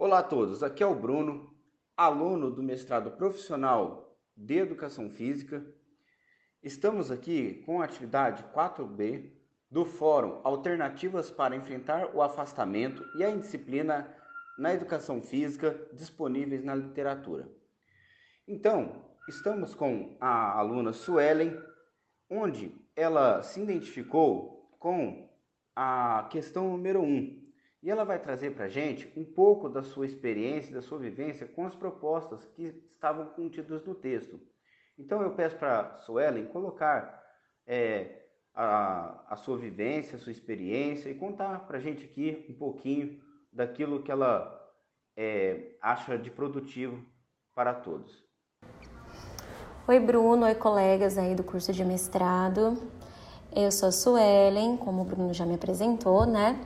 [0.00, 1.52] Olá a todos, aqui é o Bruno,
[1.96, 5.66] aluno do mestrado profissional de Educação Física.
[6.62, 9.32] Estamos aqui com a atividade 4B
[9.68, 14.16] do Fórum Alternativas para Enfrentar o Afastamento e a Indisciplina
[14.56, 17.50] na Educação Física disponíveis na literatura.
[18.46, 21.60] Então, estamos com a aluna Suelen,
[22.30, 25.28] onde ela se identificou com
[25.74, 27.47] a questão número 1, um,
[27.82, 31.46] e ela vai trazer para a gente um pouco da sua experiência, da sua vivência
[31.46, 34.40] com as propostas que estavam contidas no texto.
[34.98, 37.22] Então eu peço para a Suelen colocar
[37.66, 42.54] é, a, a sua vivência, a sua experiência e contar para a gente aqui um
[42.54, 43.20] pouquinho
[43.52, 44.58] daquilo que ela
[45.16, 47.04] é, acha de produtivo
[47.54, 48.26] para todos.
[49.86, 52.76] Oi Bruno, oi colegas aí do curso de mestrado.
[53.54, 56.60] Eu sou a Suelen, como o Bruno já me apresentou, né?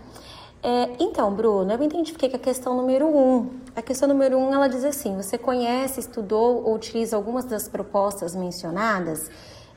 [0.62, 4.68] É, então, Bruno, eu identifiquei que a questão número um, a questão número um, ela
[4.68, 9.28] diz assim: você conhece, estudou ou utiliza algumas das propostas mencionadas?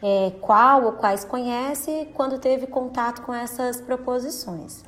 [0.03, 4.83] É, qual ou quais conhece quando teve contato com essas proposições?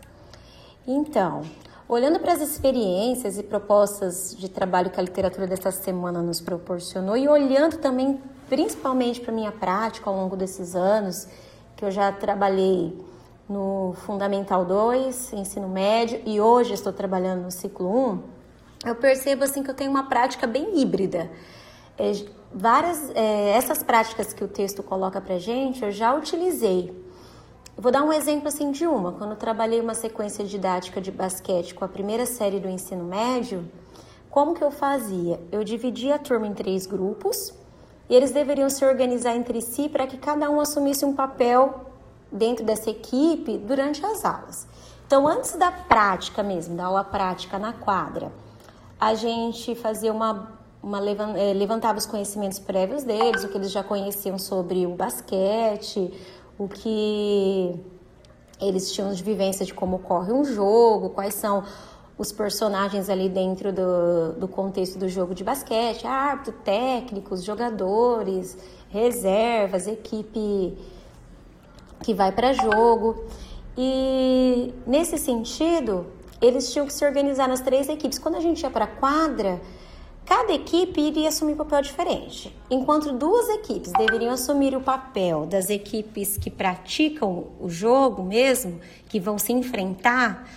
[0.85, 1.41] Então,
[1.89, 7.17] olhando para as experiências e propostas de trabalho que a literatura dessa semana nos proporcionou
[7.17, 11.27] e olhando também principalmente para minha prática ao longo desses anos,
[11.75, 12.93] que eu já trabalhei
[13.49, 18.23] no Fundamental 2, ensino médio, e hoje estou trabalhando no ciclo 1,
[18.85, 21.31] eu percebo assim que eu tenho uma prática bem híbrida.
[21.97, 22.11] É,
[22.53, 27.05] várias é, essas práticas que o texto coloca para gente, eu já utilizei.
[27.75, 29.11] Vou dar um exemplo assim de uma.
[29.11, 33.69] Quando eu trabalhei uma sequência didática de basquete com a primeira série do ensino médio,
[34.29, 35.39] como que eu fazia?
[35.51, 37.53] Eu dividia a turma em três grupos
[38.09, 41.87] e eles deveriam se organizar entre si para que cada um assumisse um papel
[42.31, 44.67] dentro dessa equipe durante as aulas.
[45.05, 48.31] Então, antes da prática mesmo, da aula prática na quadra,
[48.99, 50.51] a gente fazia uma,
[50.83, 56.11] uma eh, levantava os conhecimentos prévios deles, o que eles já conheciam sobre o basquete,
[56.57, 57.79] o que
[58.59, 61.63] eles tinham de vivência de como ocorre um jogo, quais são
[62.17, 68.57] os personagens ali dentro do, do contexto do jogo de basquete, árbitro, técnicos, jogadores,
[68.89, 70.75] reservas, equipe
[72.03, 73.25] que vai para jogo.
[73.77, 76.07] E nesse sentido,
[76.41, 78.19] eles tinham que se organizar nas três equipes.
[78.19, 79.61] Quando a gente ia para quadra,
[80.25, 82.55] cada equipe iria assumir um papel diferente.
[82.69, 89.19] Enquanto duas equipes deveriam assumir o papel das equipes que praticam o jogo mesmo, que
[89.19, 90.47] vão se enfrentar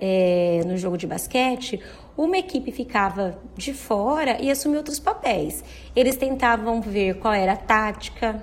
[0.00, 1.80] é, no jogo de basquete,
[2.16, 5.62] uma equipe ficava de fora e assumia outros papéis.
[5.94, 8.42] Eles tentavam ver qual era a tática,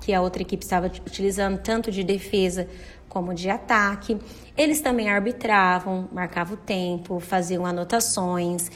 [0.00, 2.68] que a outra equipe estava utilizando, tanto de defesa
[3.08, 4.18] como de ataque.
[4.56, 8.70] Eles também arbitravam, marcavam o tempo, faziam anotações,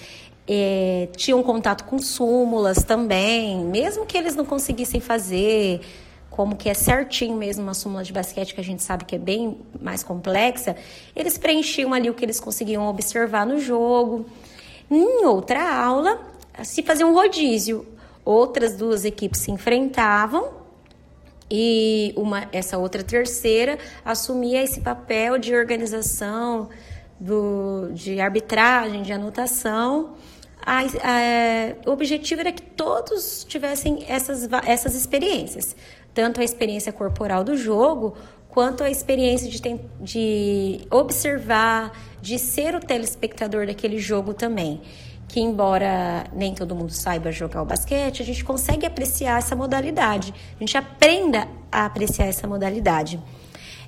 [0.48, 5.80] é, tinham contato com súmulas também, mesmo que eles não conseguissem fazer
[6.32, 9.18] como que é certinho mesmo uma súmula de basquete que a gente sabe que é
[9.18, 10.74] bem mais complexa,
[11.14, 14.24] eles preenchiam ali o que eles conseguiam observar no jogo.
[14.90, 16.18] Em outra aula,
[16.64, 17.86] se fazia um rodízio.
[18.24, 20.61] Outras duas equipes se enfrentavam
[21.54, 26.70] e uma, essa outra terceira assumia esse papel de organização,
[27.20, 30.14] do, de arbitragem, de anotação.
[30.64, 35.76] A, a, o objetivo era que todos tivessem essas, essas experiências,
[36.14, 38.16] tanto a experiência corporal do jogo,
[38.48, 39.60] quanto a experiência de,
[40.00, 41.92] de observar,
[42.22, 44.80] de ser o telespectador daquele jogo também
[45.32, 50.34] que embora nem todo mundo saiba jogar o basquete, a gente consegue apreciar essa modalidade.
[50.56, 53.18] A gente aprenda a apreciar essa modalidade.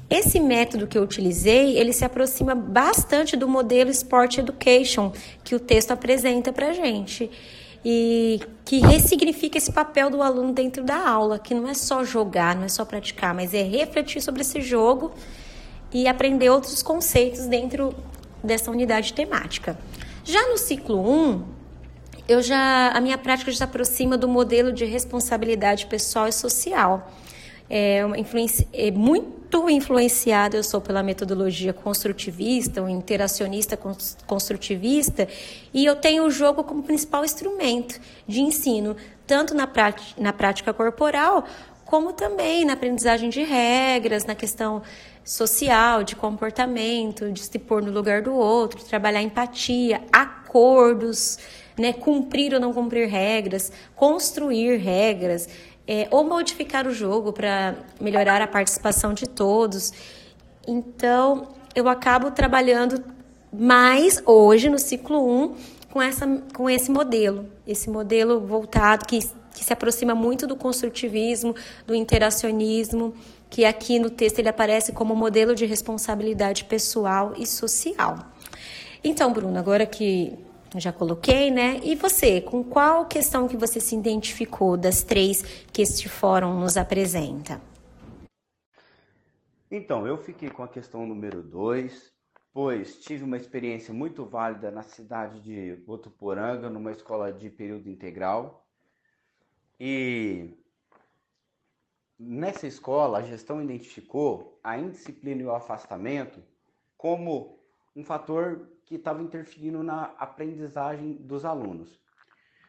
[0.08, 5.12] Esse método que eu utilizei, ele se aproxima bastante do modelo Sport Education
[5.44, 7.30] que o texto apresenta para gente
[7.84, 12.56] e que ressignifica esse papel do aluno dentro da aula, que não é só jogar,
[12.56, 15.12] não é só praticar, mas é refletir sobre esse jogo
[15.92, 17.94] e aprender outros conceitos dentro
[18.42, 19.78] dessa unidade temática.
[20.26, 21.44] Já no ciclo 1,
[22.26, 27.12] eu já a minha prática já se aproxima do modelo de responsabilidade pessoal e social.
[27.68, 33.78] É, uma influência, é muito influenciada eu sou pela metodologia construtivista, ou interacionista
[34.26, 35.28] construtivista,
[35.74, 38.96] e eu tenho o jogo como principal instrumento de ensino,
[39.26, 41.44] tanto na prática, na prática corporal,
[41.84, 44.82] como também na aprendizagem de regras, na questão
[45.24, 51.38] social, de comportamento, de se pôr no lugar do outro, trabalhar empatia, acordos,
[51.78, 55.48] né, cumprir ou não cumprir regras, construir regras,
[55.86, 59.92] é, ou modificar o jogo para melhorar a participação de todos.
[60.66, 63.02] Então, eu acabo trabalhando
[63.52, 65.54] mais hoje no ciclo 1
[65.90, 69.20] com, essa, com esse modelo, esse modelo voltado que,
[69.54, 71.54] que se aproxima muito do construtivismo,
[71.86, 73.14] do interacionismo,
[73.48, 78.18] que aqui no texto ele aparece como modelo de responsabilidade pessoal e social.
[79.02, 80.36] Então, Bruno, agora que
[80.76, 81.80] já coloquei, né?
[81.84, 85.42] E você, com qual questão que você se identificou das três
[85.72, 87.60] que este fórum nos apresenta?
[89.70, 92.12] Então, eu fiquei com a questão número dois,
[92.52, 98.63] pois tive uma experiência muito válida na cidade de Botuporanga, numa escola de período integral.
[99.78, 100.54] E
[102.18, 106.40] Nessa escola, a gestão identificou a indisciplina e o afastamento
[106.96, 107.58] como
[107.94, 112.00] um fator que estava interferindo na aprendizagem dos alunos.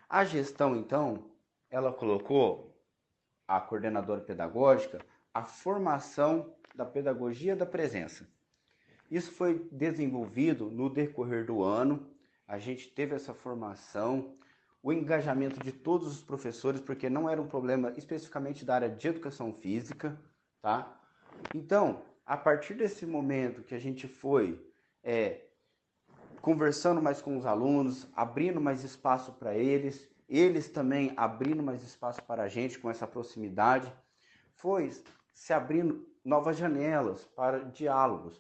[0.10, 1.32] A gestão, então,
[1.70, 2.76] ela colocou
[3.48, 5.00] a coordenadora pedagógica
[5.32, 8.28] a formação da pedagogia da presença.
[9.12, 12.10] Isso foi desenvolvido no decorrer do ano.
[12.48, 14.36] A gente teve essa formação,
[14.86, 19.08] o engajamento de todos os professores, porque não era um problema especificamente da área de
[19.08, 20.16] educação física,
[20.62, 21.02] tá?
[21.56, 24.64] Então, a partir desse momento que a gente foi
[25.04, 25.42] é,
[26.40, 32.22] conversando mais com os alunos, abrindo mais espaço para eles, eles também abrindo mais espaço
[32.22, 33.92] para a gente com essa proximidade,
[34.54, 34.92] foi
[35.34, 38.40] se abrindo novas janelas para diálogos.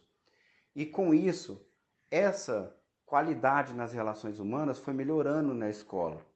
[0.75, 1.59] E com isso,
[2.11, 2.71] essa
[3.03, 6.34] qualidade nas relações humanas foi melhorando na escola.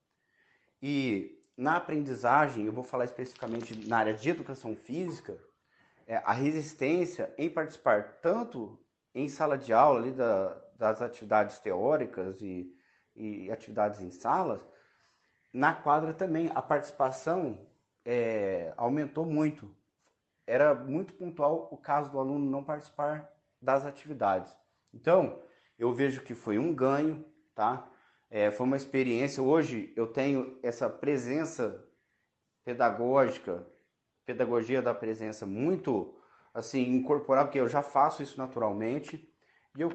[0.81, 5.37] E na aprendizagem, eu vou falar especificamente na área de educação física,
[6.07, 8.79] é, a resistência em participar tanto
[9.13, 12.73] em sala de aula ali da, das atividades teóricas e,
[13.15, 14.65] e, atividades em salas,
[15.51, 17.67] na quadra também a participação
[18.05, 19.75] é, aumentou muito.
[20.47, 23.29] Era muito pontual o caso do aluno não participar
[23.61, 24.55] das atividades.
[24.93, 25.43] Então,
[25.77, 27.23] eu vejo que foi um ganho,
[27.53, 27.87] tá?
[28.29, 29.41] É, foi uma experiência.
[29.41, 31.83] Hoje eu tenho essa presença
[32.63, 33.65] pedagógica,
[34.25, 36.15] pedagogia da presença muito
[36.53, 39.27] assim incorporada, porque eu já faço isso naturalmente.
[39.75, 39.89] E eu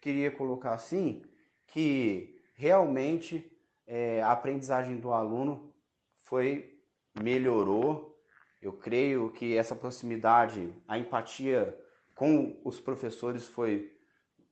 [0.00, 1.24] queria colocar assim
[1.66, 3.50] que realmente
[3.84, 5.74] é, a aprendizagem do aluno
[6.22, 6.80] foi
[7.20, 8.16] melhorou.
[8.60, 11.76] Eu creio que essa proximidade, a empatia
[12.14, 13.92] com os professores foi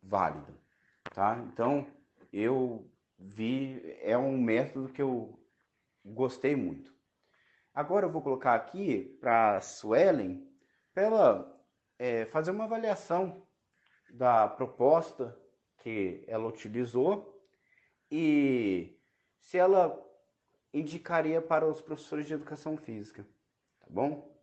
[0.03, 0.53] válida,
[1.15, 1.39] tá?
[1.53, 1.87] Então
[2.33, 2.90] eu
[3.21, 5.39] vi, é um método que eu
[6.05, 6.93] gostei muito.
[7.75, 10.51] Agora eu vou colocar aqui para a Suelen,
[10.93, 11.65] para ela
[11.99, 13.47] é, fazer uma avaliação
[14.11, 15.39] da proposta
[15.79, 17.41] que ela utilizou
[18.11, 18.99] e
[19.43, 19.97] se ela
[20.73, 23.27] indicaria para os professores de educação física,
[23.79, 24.40] tá bom?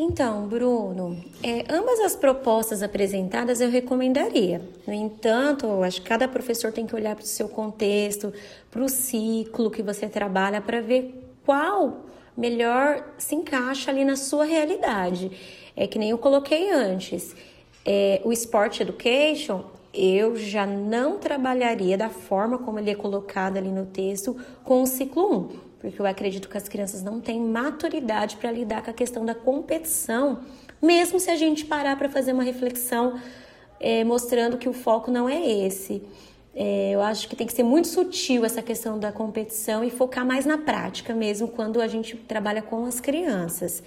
[0.00, 4.62] Então, Bruno, é, ambas as propostas apresentadas eu recomendaria.
[4.86, 8.32] No entanto, acho que cada professor tem que olhar para o seu contexto,
[8.70, 12.04] para o ciclo que você trabalha, para ver qual
[12.36, 15.32] melhor se encaixa ali na sua realidade.
[15.74, 17.34] É que nem eu coloquei antes.
[17.84, 23.72] É, o Sport Education, eu já não trabalharia da forma como ele é colocado ali
[23.72, 28.36] no texto com o ciclo 1 porque eu acredito que as crianças não têm maturidade
[28.36, 30.40] para lidar com a questão da competição,
[30.82, 33.20] mesmo se a gente parar para fazer uma reflexão
[33.80, 36.02] é, mostrando que o foco não é esse.
[36.54, 40.26] É, eu acho que tem que ser muito sutil essa questão da competição e focar
[40.26, 43.82] mais na prática mesmo quando a gente trabalha com as crianças.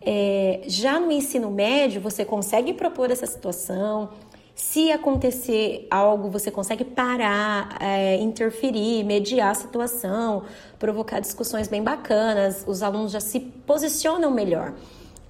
[0.00, 4.10] É, já no ensino médio, você consegue propor essa situação,
[4.58, 10.42] se acontecer algo, você consegue parar, é, interferir, mediar a situação,
[10.80, 14.74] provocar discussões bem bacanas, os alunos já se posicionam melhor.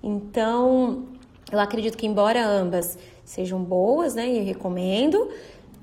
[0.03, 1.05] Então,
[1.53, 5.29] eu acredito que, embora ambas sejam boas, né, e recomendo,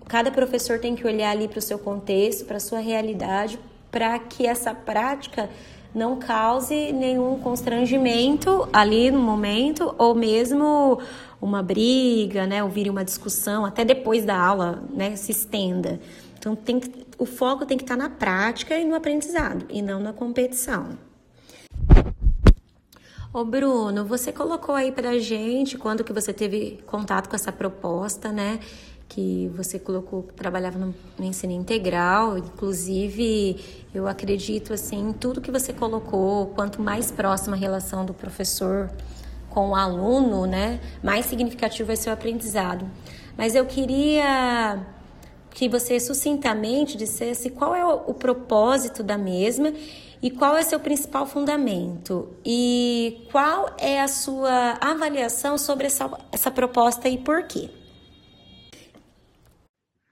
[0.08, 3.60] cada professor tem que olhar ali para o seu contexto, para a sua realidade,
[3.92, 5.52] para que essa prática
[5.96, 11.00] não cause nenhum constrangimento ali no momento, ou mesmo
[11.42, 16.00] uma briga, né, ou vire uma discussão, até depois da aula, né, se estenda.
[16.38, 20.00] Então, tem que, o foco tem que estar na prática e no aprendizado, e não
[20.00, 20.90] na competição.
[23.34, 28.32] Ô Bruno, você colocou aí pra gente quando que você teve contato com essa proposta,
[28.32, 28.60] né?
[29.08, 33.58] Que você colocou, trabalhava no, no ensino integral, inclusive
[33.94, 38.90] eu acredito assim, tudo que você colocou, quanto mais próxima a relação do professor
[39.50, 42.86] com o aluno, né, mais significativo vai ser o aprendizado.
[43.38, 44.86] Mas eu queria
[45.52, 49.72] que você sucintamente dissesse qual é o, o propósito da mesma
[50.22, 56.52] e qual é seu principal fundamento e qual é a sua avaliação sobre essa, essa
[56.52, 57.70] proposta e por quê.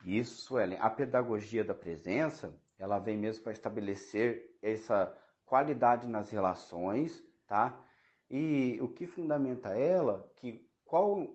[0.03, 0.77] Isso, Suelen.
[0.79, 7.79] A pedagogia da presença, ela vem mesmo para estabelecer essa qualidade nas relações, tá?
[8.29, 11.27] E o que fundamenta ela, que qual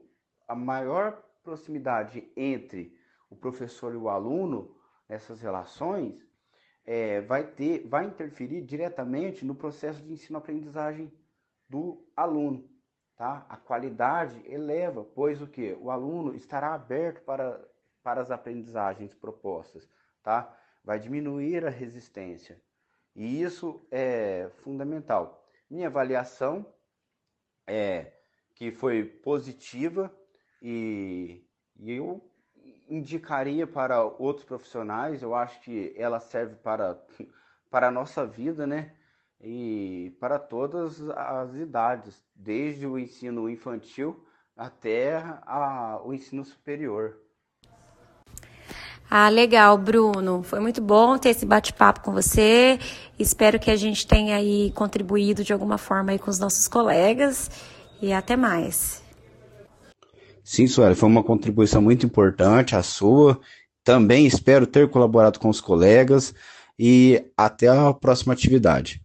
[0.46, 2.96] a maior proximidade entre
[3.30, 4.76] o professor e o aluno
[5.08, 6.26] nessas relações
[6.84, 11.12] é, vai ter, vai interferir diretamente no processo de ensino-aprendizagem
[11.68, 12.68] do aluno,
[13.16, 13.46] tá?
[13.48, 15.74] A qualidade eleva, pois o que?
[15.74, 17.62] O aluno estará aberto para,
[18.02, 19.88] para as aprendizagens propostas,
[20.22, 20.56] tá?
[20.84, 22.60] Vai diminuir a resistência.
[23.14, 25.44] E isso é fundamental.
[25.68, 26.64] Minha avaliação
[27.66, 28.12] é
[28.54, 30.12] que foi positiva
[30.62, 31.44] e,
[31.76, 32.24] e eu
[32.88, 35.22] indicaria para outros profissionais.
[35.22, 37.00] Eu acho que ela serve para,
[37.70, 38.94] para a nossa vida, né?
[39.40, 44.26] E para todas as idades, desde o ensino infantil
[44.56, 47.20] até a, o ensino superior.
[49.10, 50.42] Ah, legal, Bruno.
[50.42, 52.78] Foi muito bom ter esse bate-papo com você.
[53.18, 57.50] Espero que a gente tenha aí contribuído de alguma forma aí com os nossos colegas
[58.02, 59.02] e até mais.
[60.44, 63.40] Sim, Sueli, foi uma contribuição muito importante a sua.
[63.82, 66.34] Também espero ter colaborado com os colegas
[66.78, 69.02] e até a próxima atividade.